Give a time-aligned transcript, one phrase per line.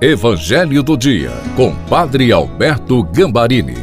[0.00, 3.74] Evangelho do Dia, com Padre Alberto Gambarini.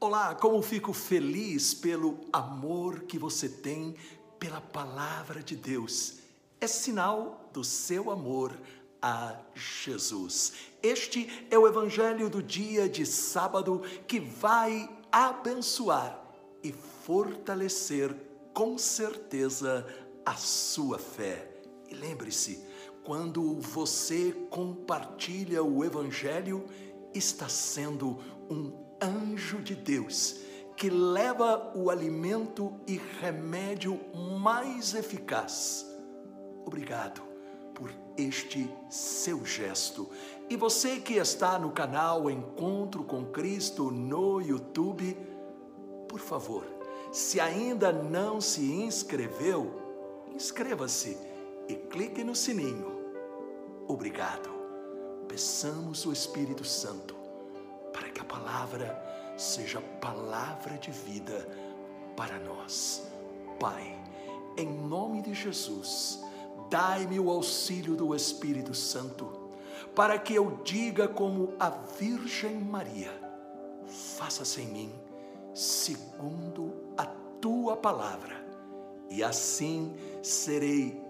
[0.00, 3.94] Olá, como fico feliz pelo amor que você tem
[4.40, 6.18] pela palavra de Deus.
[6.60, 8.52] É sinal do seu amor
[9.00, 10.54] a Jesus.
[10.82, 16.24] Este é o Evangelho do dia de sábado que vai abençoar
[16.64, 18.16] e fortalecer
[18.54, 19.84] com certeza
[20.24, 21.50] a sua fé.
[21.90, 22.64] E lembre-se,
[23.02, 26.64] quando você compartilha o Evangelho,
[27.12, 28.18] está sendo
[28.48, 28.72] um
[29.02, 30.36] anjo de Deus
[30.76, 34.00] que leva o alimento e remédio
[34.40, 35.86] mais eficaz.
[36.64, 37.22] Obrigado
[37.74, 40.08] por este seu gesto.
[40.48, 45.16] E você que está no canal Encontro com Cristo no YouTube,
[46.08, 46.64] por favor,
[47.14, 49.72] se ainda não se inscreveu,
[50.34, 51.16] inscreva-se
[51.68, 52.92] e clique no sininho.
[53.86, 54.50] Obrigado.
[55.28, 57.14] Peçamos o Espírito Santo
[57.92, 59.00] para que a palavra
[59.36, 61.48] seja palavra de vida
[62.16, 63.04] para nós.
[63.60, 63.96] Pai,
[64.56, 66.20] em nome de Jesus,
[66.68, 69.50] dai-me o auxílio do Espírito Santo,
[69.94, 73.12] para que eu diga como a Virgem Maria:
[73.86, 75.03] faça-se em mim
[75.54, 77.06] segundo a
[77.40, 78.44] tua palavra,
[79.08, 81.00] e assim serei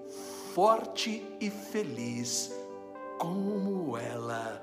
[0.55, 2.53] forte e feliz
[3.19, 4.62] como ela.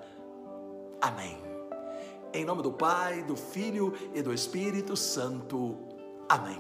[1.01, 1.37] Amém.
[2.33, 5.77] Em nome do Pai, do Filho e do Espírito Santo.
[6.29, 6.59] Amém.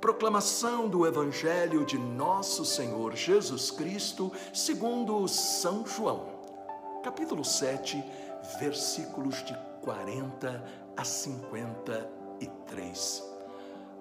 [0.00, 6.26] Proclamação do Evangelho de Nosso Senhor Jesus Cristo, segundo São João,
[7.02, 8.02] capítulo 7,
[8.58, 10.64] versículos de 40
[10.96, 12.23] a 50 3.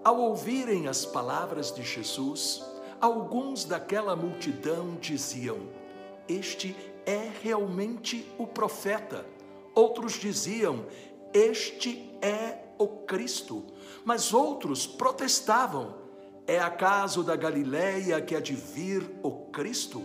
[0.04, 2.62] Ao ouvirem as palavras de Jesus,
[3.00, 5.60] alguns daquela multidão diziam:
[6.28, 6.76] Este
[7.06, 9.26] é realmente o profeta.
[9.74, 10.86] Outros diziam:
[11.34, 13.64] Este é o Cristo.
[14.04, 15.96] Mas outros protestavam:
[16.46, 20.04] É acaso da Galileia que há de vir o Cristo?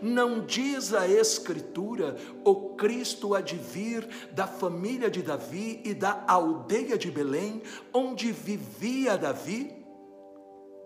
[0.00, 6.24] Não diz a Escritura: o Cristo há de vir da família de Davi e da
[6.26, 9.74] aldeia de Belém, onde vivia Davi?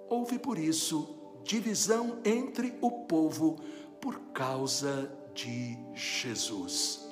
[0.09, 3.59] Houve por isso divisão entre o povo
[4.01, 7.09] por causa de Jesus.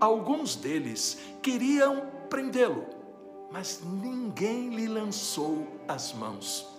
[0.00, 2.84] Alguns deles queriam prendê-lo,
[3.50, 6.73] mas ninguém lhe lançou as mãos.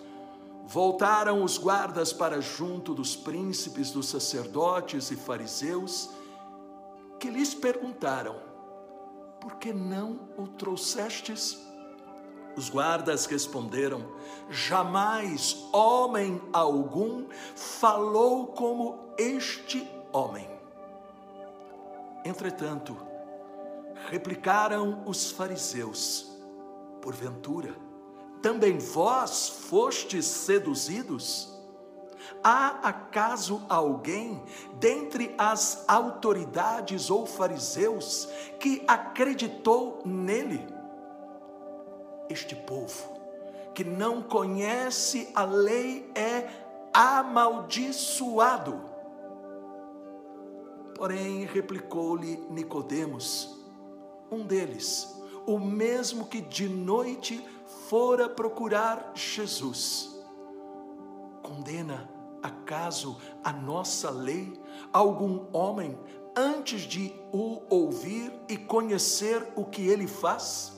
[0.68, 6.10] Voltaram os guardas para junto dos príncipes, dos sacerdotes e fariseus,
[7.20, 8.34] que lhes perguntaram:
[9.40, 11.56] Por que não o trouxestes?
[12.56, 14.02] Os guardas responderam:
[14.50, 20.50] Jamais homem algum falou como este homem.
[22.24, 22.96] Entretanto,
[24.10, 26.28] replicaram os fariseus:
[27.00, 27.85] Porventura,
[28.46, 31.52] também vós fostes seduzidos?
[32.44, 34.40] Há acaso alguém
[34.74, 38.28] dentre as autoridades ou fariseus
[38.60, 40.64] que acreditou nele?
[42.28, 43.16] Este povo
[43.74, 46.48] que não conhece a lei é
[46.94, 48.80] amaldiçoado.
[50.94, 53.58] Porém, replicou-lhe Nicodemos,
[54.30, 57.44] um deles, o mesmo que de noite
[57.88, 60.14] fora procurar Jesus.
[61.42, 62.10] Condena
[62.42, 64.52] acaso a nossa lei
[64.92, 65.98] algum homem
[66.36, 70.72] antes de o ouvir e conhecer o que ele faz?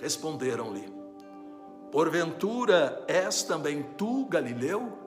[0.00, 0.88] Responderam-lhe:
[1.90, 4.98] Porventura és também tu, Galileu?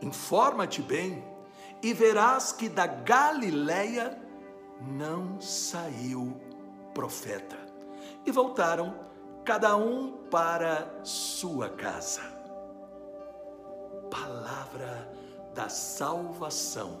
[0.00, 1.24] Informa-te bem
[1.82, 4.20] e verás que da Galileia
[4.80, 6.51] não saiu
[6.94, 7.56] profeta.
[8.24, 8.94] E voltaram
[9.44, 12.22] cada um para sua casa.
[14.10, 15.10] Palavra
[15.54, 17.00] da salvação.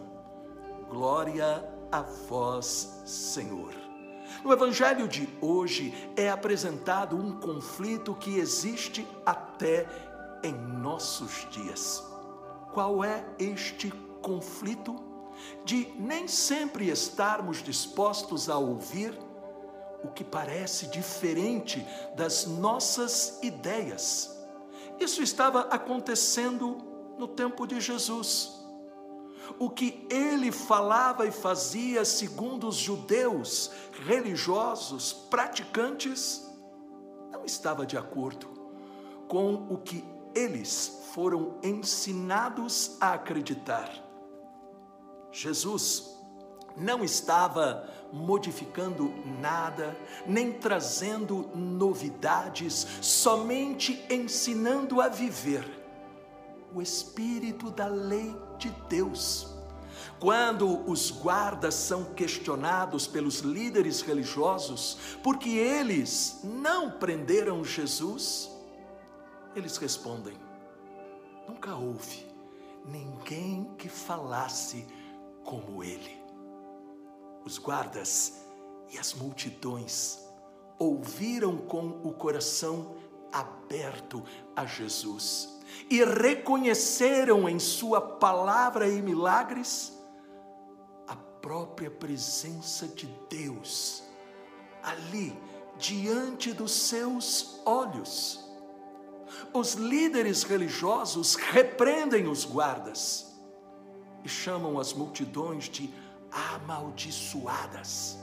[0.88, 3.72] Glória a vós, Senhor.
[4.42, 9.86] No Evangelho de hoje é apresentado um conflito que existe até
[10.42, 12.02] em nossos dias.
[12.72, 13.90] Qual é este
[14.20, 14.96] conflito?
[15.64, 19.16] De nem sempre estarmos dispostos a ouvir
[20.04, 24.38] o que parece diferente das nossas ideias.
[24.98, 26.78] Isso estava acontecendo
[27.18, 28.60] no tempo de Jesus.
[29.58, 33.70] O que ele falava e fazia, segundo os judeus
[34.06, 36.48] religiosos praticantes,
[37.30, 38.48] não estava de acordo
[39.28, 40.04] com o que
[40.34, 43.90] eles foram ensinados a acreditar.
[45.30, 46.16] Jesus
[46.76, 49.96] não estava modificando nada,
[50.26, 55.64] nem trazendo novidades, somente ensinando a viver
[56.74, 59.48] o espírito da lei de Deus.
[60.18, 68.50] Quando os guardas são questionados pelos líderes religiosos porque eles não prenderam Jesus,
[69.54, 70.36] eles respondem:
[71.48, 72.26] Nunca houve
[72.86, 74.86] ninguém que falasse
[75.44, 76.21] como ele.
[77.44, 78.44] Os guardas
[78.90, 80.18] e as multidões
[80.78, 82.94] ouviram com o coração
[83.32, 84.22] aberto
[84.54, 89.92] a Jesus e reconheceram em Sua palavra e milagres
[91.08, 94.02] a própria presença de Deus
[94.82, 95.36] ali
[95.78, 98.40] diante dos seus olhos.
[99.52, 103.32] Os líderes religiosos repreendem os guardas
[104.24, 105.92] e chamam as multidões de
[106.32, 108.18] amaldiçoadas.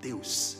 [0.00, 0.58] Deus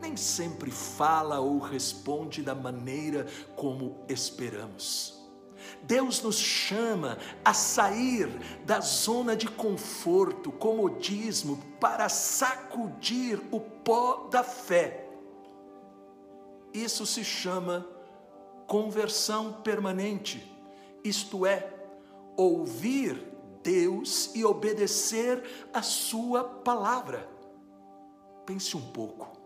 [0.00, 3.26] nem sempre fala ou responde da maneira
[3.56, 5.16] como esperamos.
[5.82, 8.28] Deus nos chama a sair
[8.64, 15.08] da zona de conforto, comodismo, para sacudir o pó da fé.
[16.72, 17.86] Isso se chama
[18.66, 20.52] conversão permanente,
[21.02, 21.72] isto é,
[22.36, 23.35] ouvir
[23.66, 25.42] Deus e obedecer
[25.74, 27.28] a Sua palavra.
[28.46, 29.36] Pense um pouco.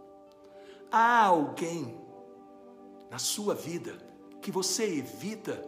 [0.93, 1.99] Há alguém
[3.11, 3.97] na sua vida
[4.43, 5.67] que você evita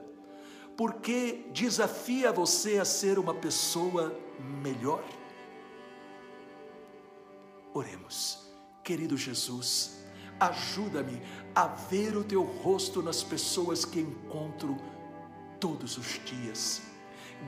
[0.77, 4.15] porque desafia você a ser uma pessoa
[4.63, 5.03] melhor?
[7.73, 8.53] Oremos,
[8.85, 10.05] querido Jesus,
[10.39, 11.23] ajuda-me
[11.55, 14.77] a ver o teu rosto nas pessoas que encontro
[15.59, 16.92] todos os dias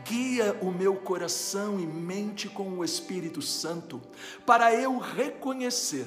[0.04, 4.00] guia o meu coração e mente com o Espírito Santo,
[4.44, 6.06] para eu reconhecer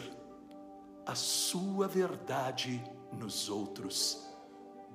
[1.05, 4.27] a Sua verdade nos outros.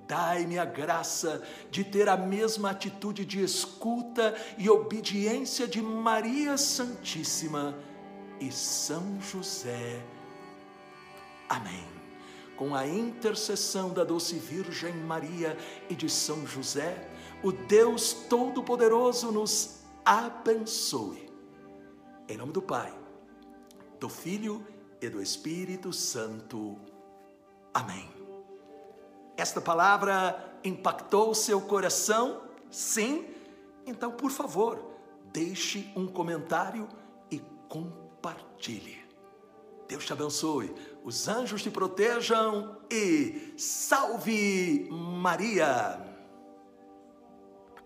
[0.07, 1.41] Dai-me a graça
[1.71, 7.75] de ter a mesma atitude de escuta e obediência de Maria Santíssima
[8.39, 10.03] e São José.
[11.47, 11.85] Amém.
[12.57, 15.57] Com a intercessão da doce Virgem Maria
[15.89, 17.09] e de São José,
[17.43, 21.29] o Deus Todo-Poderoso nos abençoe.
[22.27, 22.97] Em nome do Pai,
[23.99, 24.65] do Filho
[25.01, 26.77] e do Espírito Santo.
[27.73, 28.09] Amém.
[29.35, 32.43] Esta palavra impactou seu coração?
[32.71, 33.27] Sim?
[33.85, 34.81] Então, por favor,
[35.33, 36.87] deixe um comentário
[37.29, 39.03] e compartilhe.
[39.85, 40.73] Deus te abençoe,
[41.03, 46.12] os anjos te protejam e salve Maria!